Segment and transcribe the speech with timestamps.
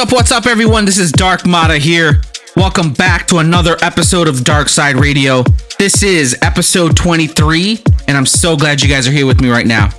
[0.00, 0.86] Up, what's up, everyone?
[0.86, 2.22] This is Dark Mata here.
[2.56, 5.44] Welcome back to another episode of Dark Side Radio.
[5.78, 9.66] This is episode 23, and I'm so glad you guys are here with me right
[9.66, 9.90] now.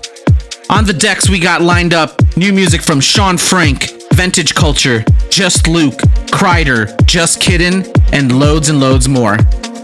[0.72, 5.68] On the decks, we got lined up new music from Shaun Frank, Vintage Culture, Just
[5.68, 6.00] Luke,
[6.32, 9.38] Kryder, Just Kiddin, and loads and loads more.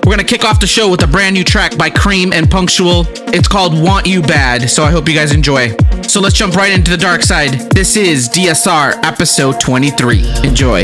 [0.07, 3.05] We're gonna kick off the show with a brand new track by Cream and Punctual.
[3.33, 5.75] It's called Want You Bad, so I hope you guys enjoy.
[6.03, 7.69] So let's jump right into the dark side.
[7.71, 10.23] This is DSR episode 23.
[10.45, 10.83] Enjoy.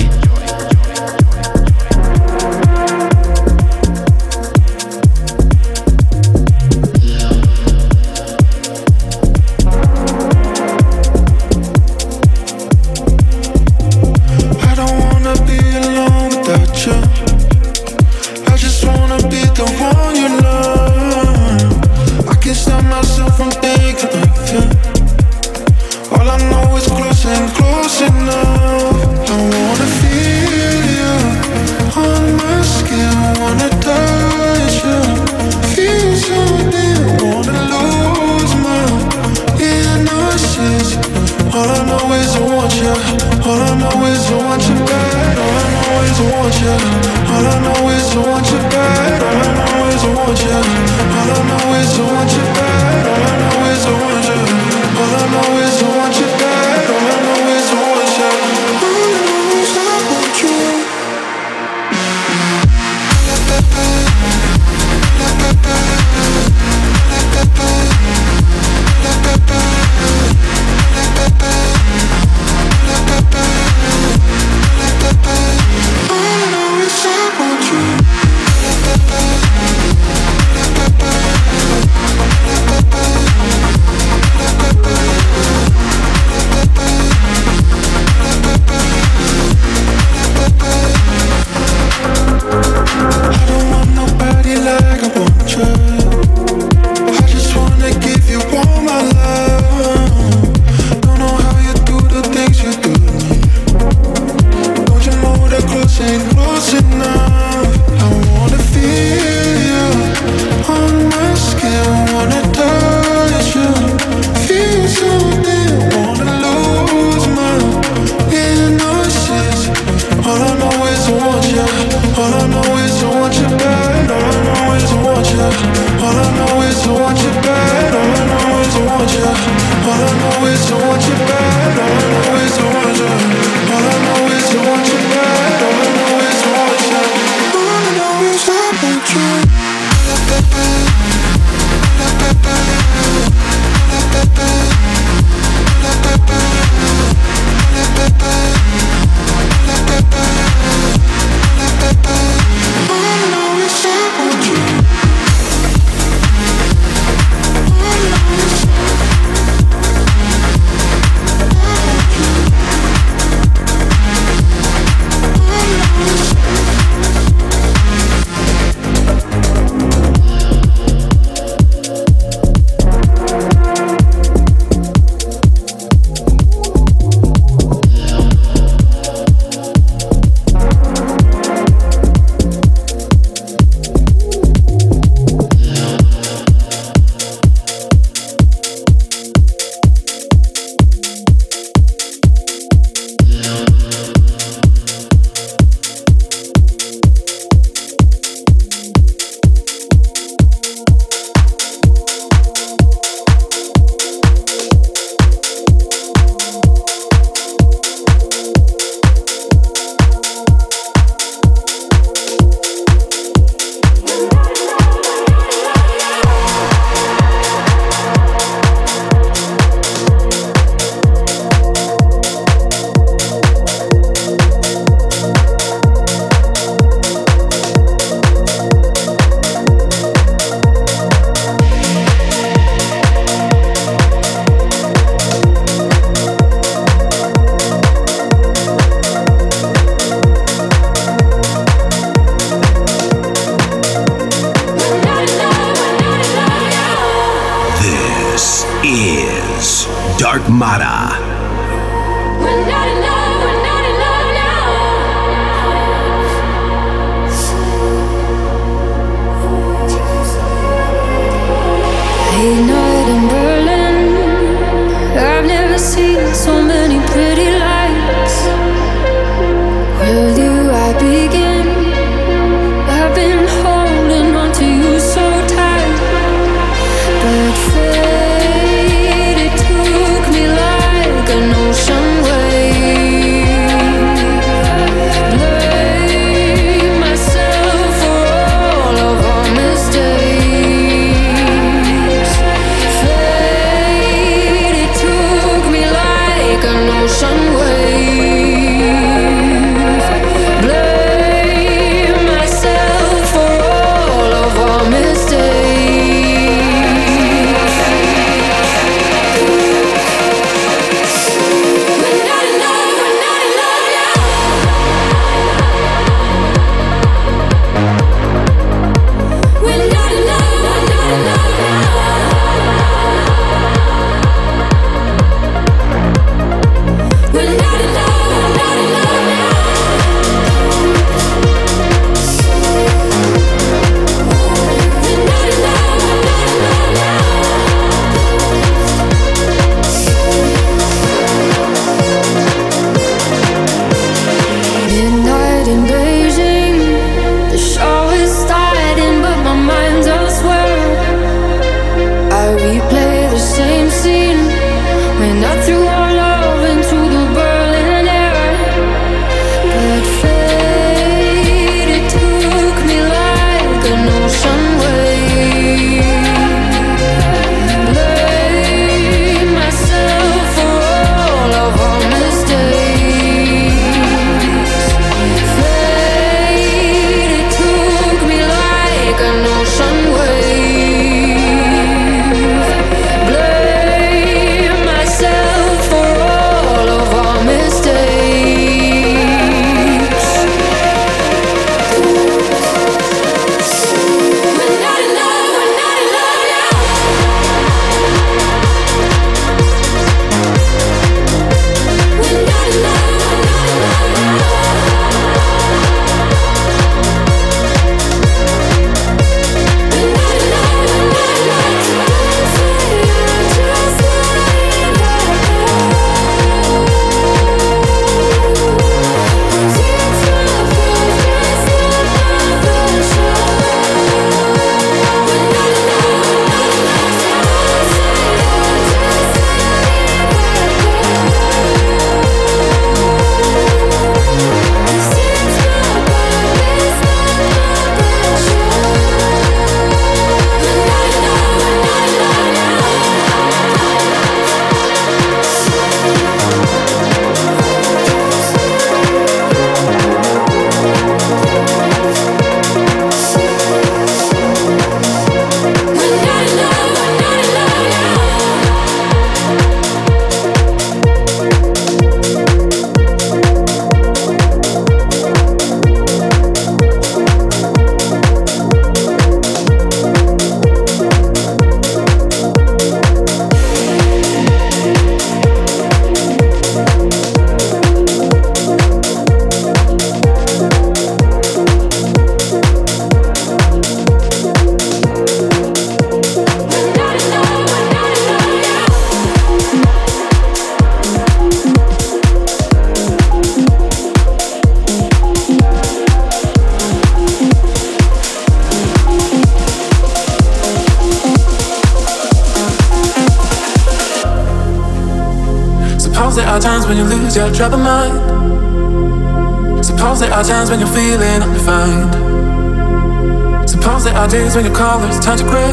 [514.53, 515.71] That's when you call us, time to gray.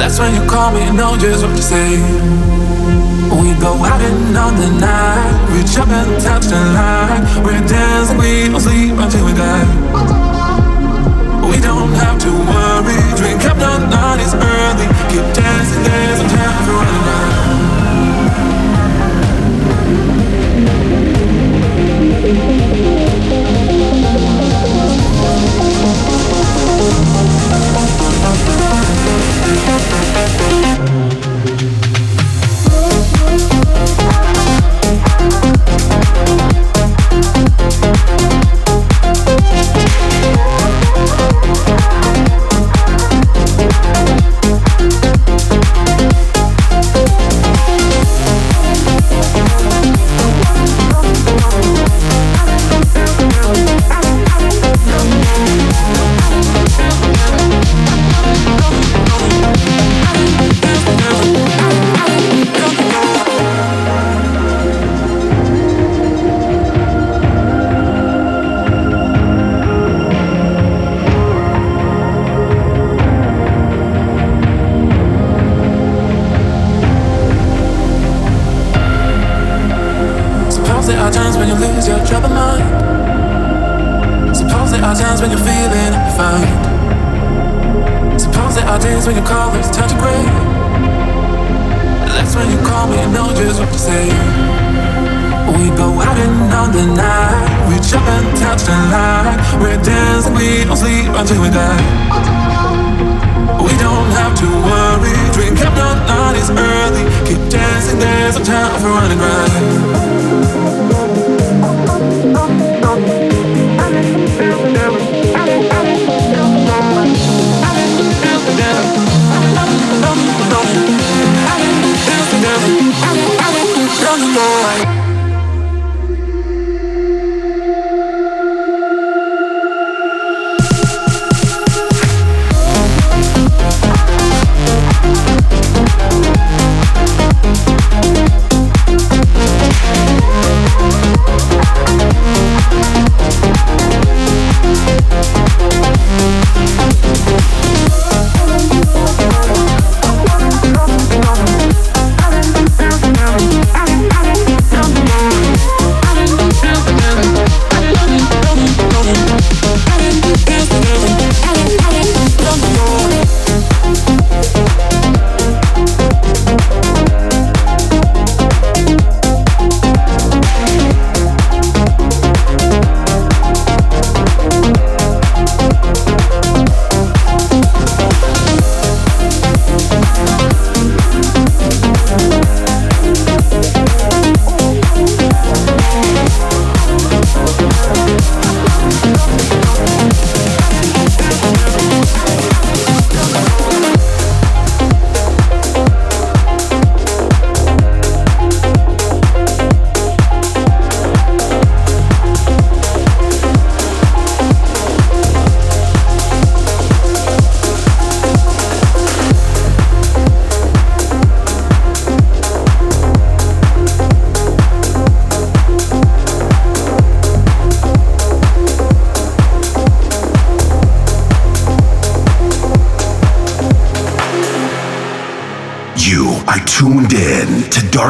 [0.00, 2.00] That's when you call me and know just what to say.
[3.28, 7.44] We go out in on the night, we jump and touch the line.
[7.44, 7.60] We're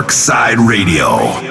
[0.08, 1.47] Dark Side Radio.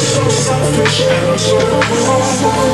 [0.00, 2.71] so selfish and so cold.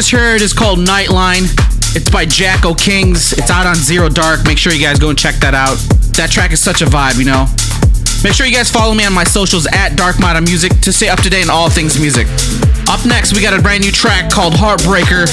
[0.00, 1.44] Just heard is called Nightline.
[1.94, 3.34] It's by Jacko Kings.
[3.34, 4.46] It's out on Zero Dark.
[4.46, 5.76] Make sure you guys go and check that out.
[6.16, 7.44] That track is such a vibe, you know.
[8.24, 11.10] Make sure you guys follow me on my socials at Dark Matter Music to stay
[11.10, 12.26] up to date on all things music.
[12.88, 15.28] Up next, we got a brand new track called Heartbreaker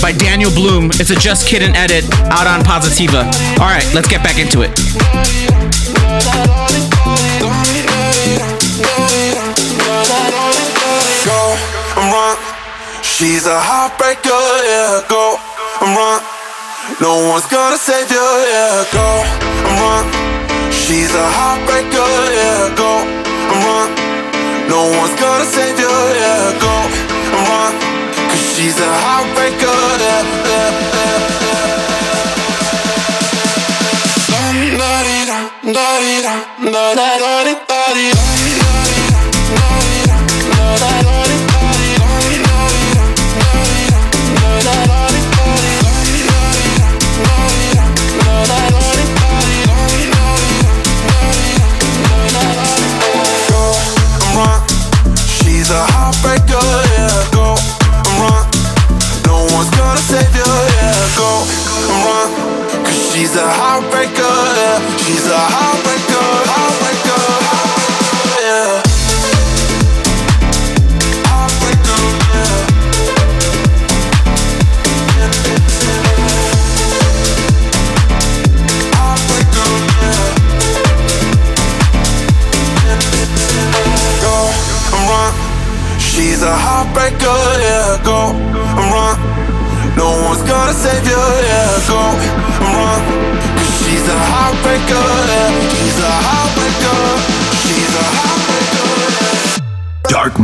[0.00, 0.92] by Daniel Bloom.
[1.02, 3.26] It's a Just Kiddin edit out on Positiva.
[3.58, 4.70] All right, let's get back into it.
[13.22, 15.38] She's a heartbreaker, yeah, go
[15.80, 16.20] and run.
[17.00, 18.18] No one's gonna save you,
[18.50, 19.22] yeah, go
[19.62, 20.10] and run.
[20.74, 23.94] She's a heartbreaker, yeah, go and run.
[24.66, 26.74] No one's gonna save you, yeah, go
[27.30, 27.72] and run.
[28.26, 31.82] Cause she's a heartbreaker, yeah, yeah, yeah, yeah.
[36.74, 38.31] Da da
[63.60, 64.80] heartbreaker.
[65.04, 65.71] She's a heartbreaker,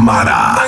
[0.06, 0.67] heartbreaker.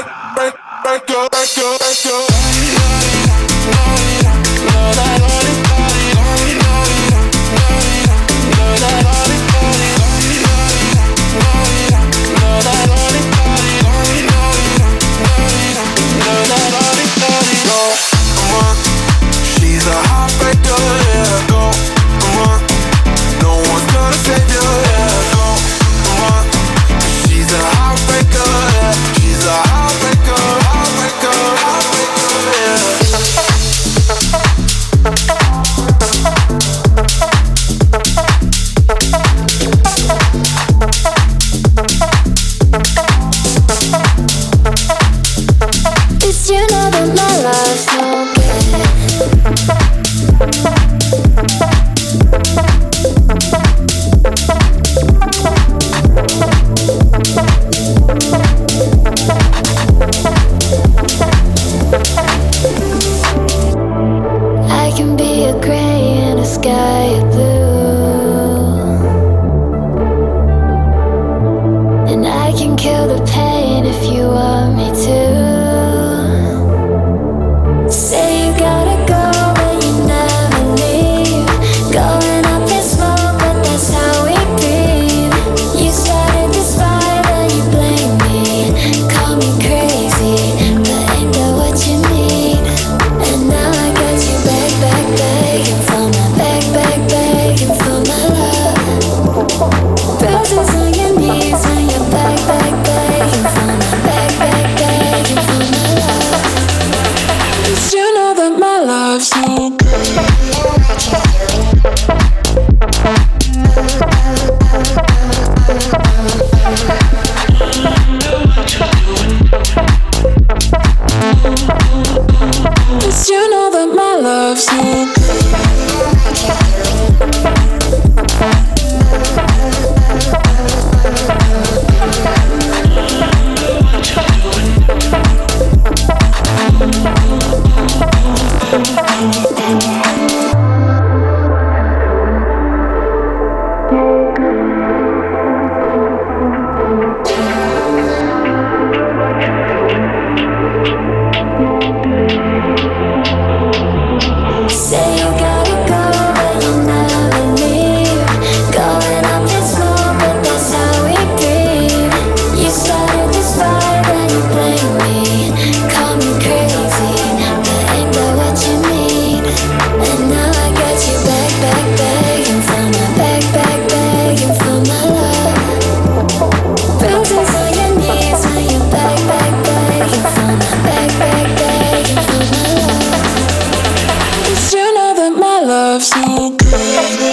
[185.91, 187.30] Love so good.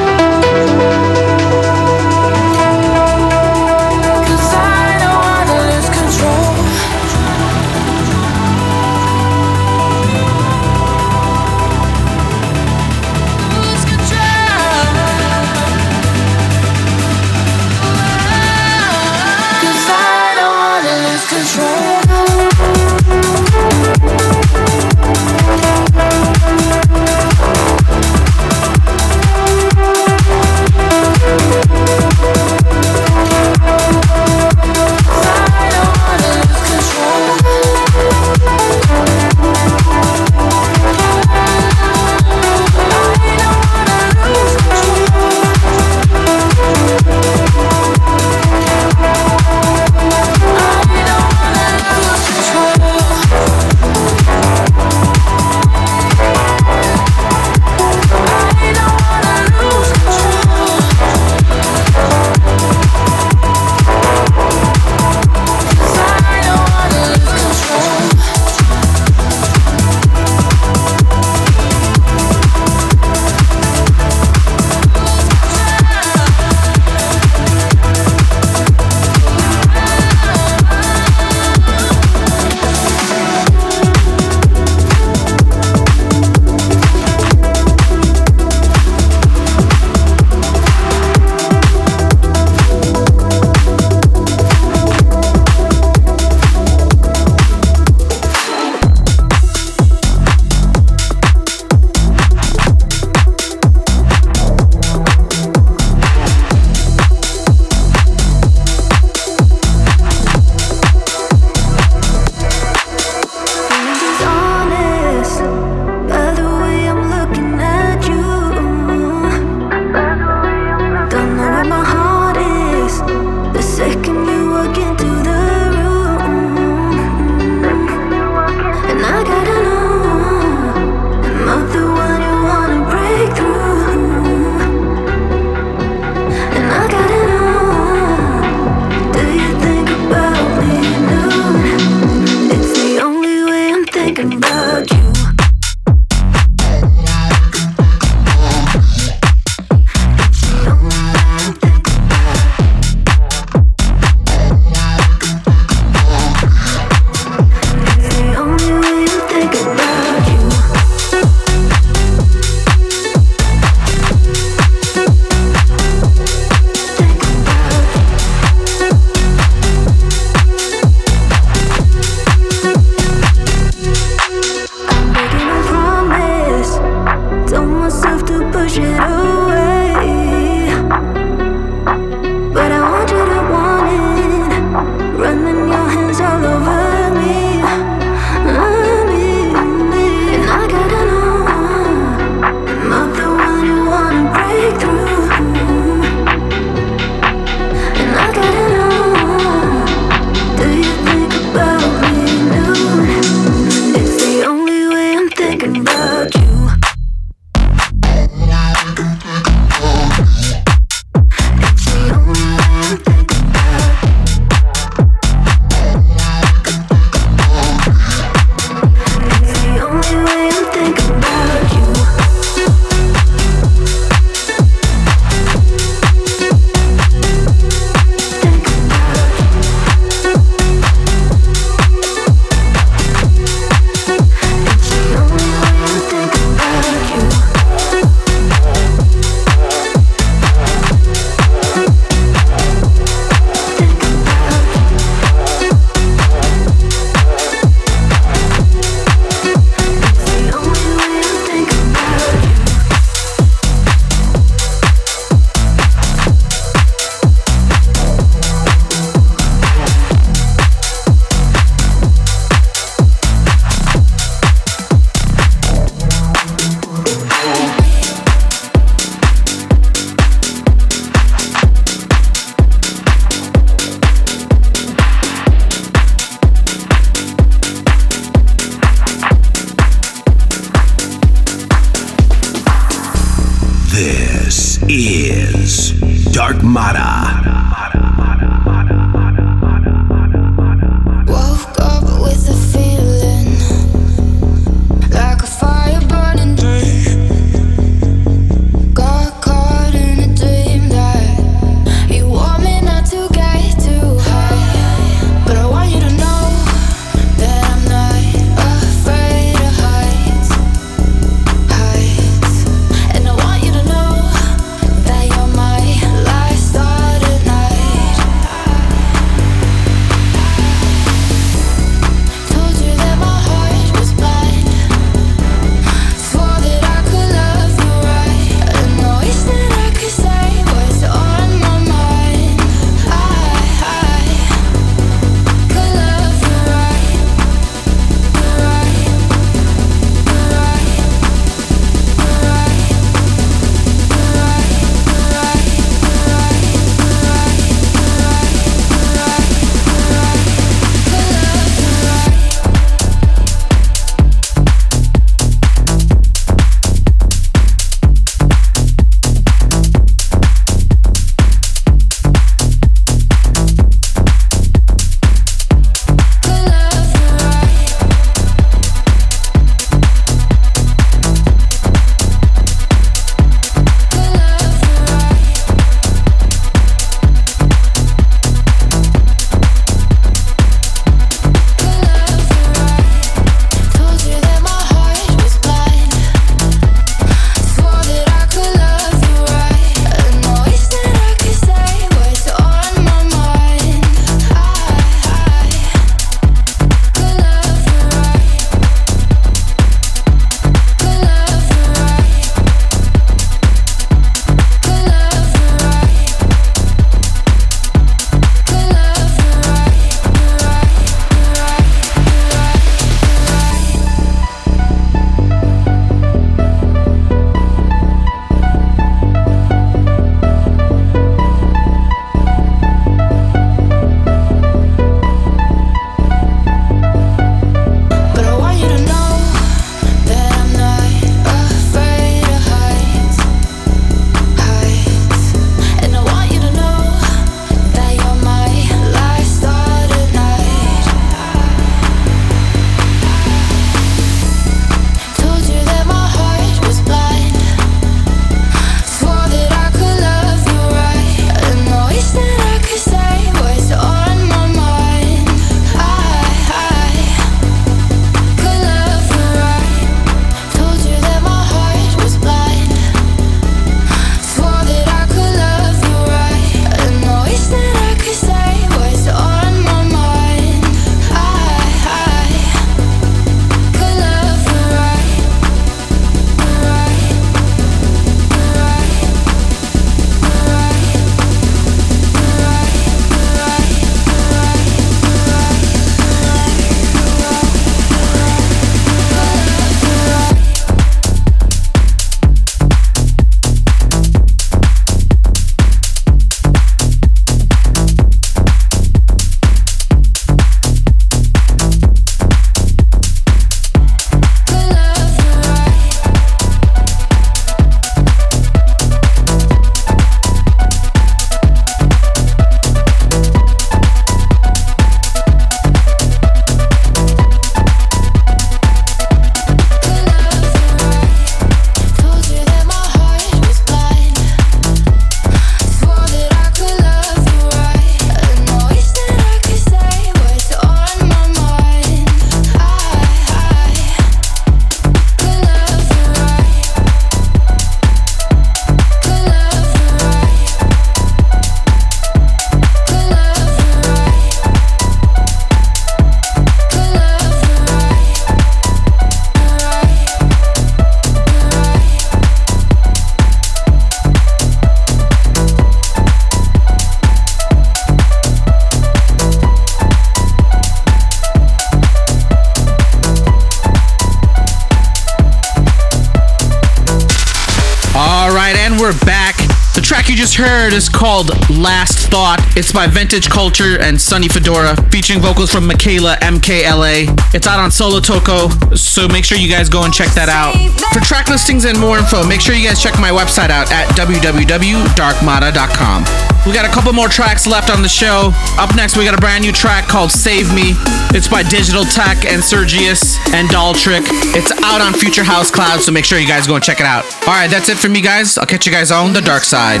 [572.32, 572.64] Thought.
[572.80, 577.28] It's by Vintage Culture and Sunny Fedora, featuring vocals from Michaela MKLA.
[577.52, 580.72] It's out on Solo Toko, so make sure you guys go and check that out.
[581.12, 584.08] For track listings and more info, make sure you guys check my website out at
[584.16, 586.24] www.darkmata.com.
[586.64, 588.54] We got a couple more tracks left on the show.
[588.80, 590.96] Up next, we got a brand new track called Save Me.
[591.36, 594.24] It's by Digital Tech and Sergius and Doll Trick.
[594.56, 597.04] It's out on Future House Cloud, so make sure you guys go and check it
[597.04, 597.26] out.
[597.44, 598.56] All right, that's it for me, guys.
[598.56, 600.00] I'll catch you guys on the dark side.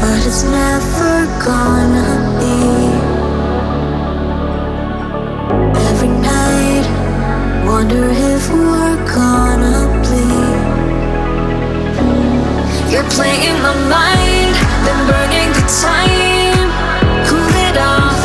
[0.00, 2.58] But it's never gonna be.
[5.88, 6.86] Every night,
[7.66, 10.66] wonder if we're gonna bleed.
[12.92, 16.68] You're playing my mind, then burning the time.
[17.28, 18.20] Cool it off,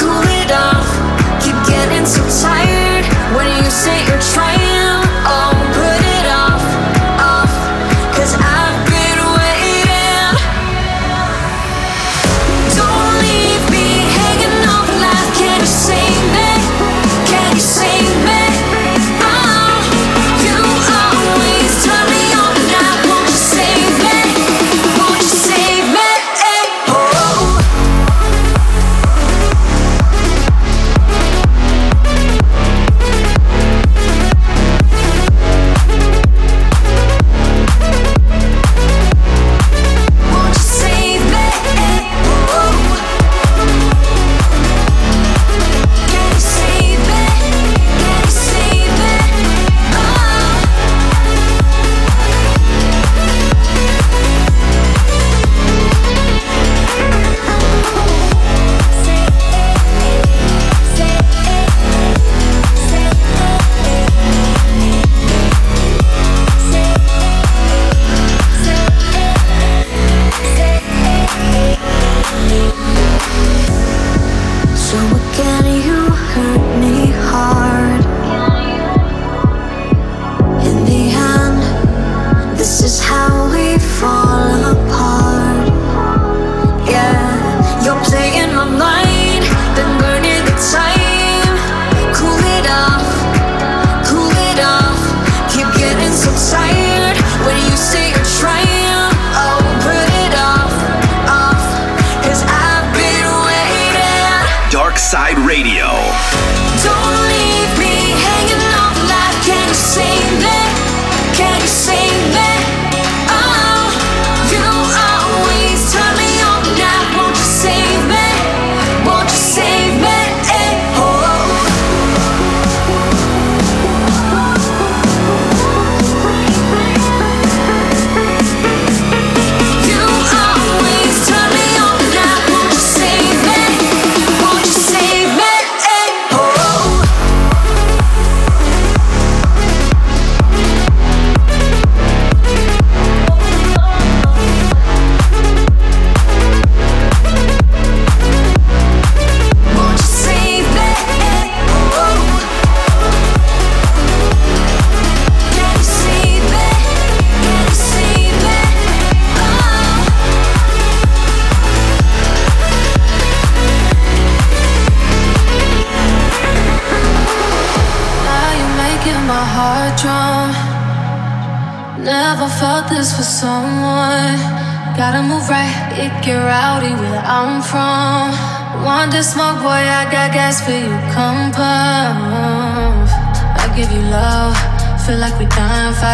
[0.00, 0.88] cool it off.
[1.42, 3.04] Keep getting so tired
[3.36, 4.47] when you say you're trying.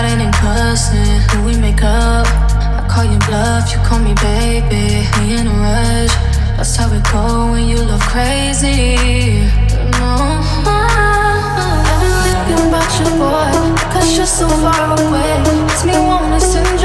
[0.05, 2.27] Fighting and cussing, do we make up?
[2.27, 5.09] I call you bluff, you call me baby.
[5.17, 6.15] We in a rush,
[6.59, 8.97] that's how it go when you love crazy.
[9.97, 13.49] No, I've been thinking about you, boy,
[13.95, 15.41] cause you're so far away.
[15.63, 16.84] Makes me wanna send you.